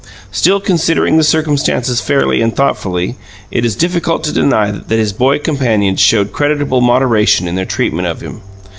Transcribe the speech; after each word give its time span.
Still, 0.31 0.59
considering 0.59 1.17
the 1.17 1.23
circumstances 1.23 2.01
fairly 2.01 2.41
and 2.41 2.55
thoughtfully, 2.55 3.17
it 3.51 3.63
is 3.63 3.75
difficult 3.75 4.23
to 4.23 4.31
deny 4.31 4.71
that 4.71 4.89
his 4.97 5.13
boy 5.13 5.37
companions 5.37 5.99
showed 5.99 6.33
creditable 6.33 6.81
moderation 6.81 7.47
in 7.47 7.53
their 7.53 7.65
treatment 7.65 8.07
of 8.07 8.19
him. 8.21 8.41